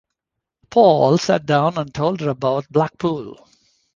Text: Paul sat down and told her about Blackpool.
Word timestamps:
Paul 0.71 1.19
sat 1.19 1.45
down 1.45 1.77
and 1.77 1.93
told 1.93 2.21
her 2.21 2.29
about 2.29 2.71
Blackpool. 2.71 3.47